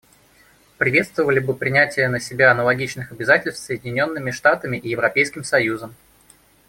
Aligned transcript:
Приветствовали 0.79 1.37
бы 1.37 1.53
принятие 1.53 2.07
на 2.07 2.19
себя 2.19 2.51
аналогичных 2.53 3.11
обязательств 3.11 3.63
Соединенными 3.63 4.31
Штатами 4.31 4.77
и 4.77 4.89
Европейским 4.89 5.43
союзом. 5.43 5.93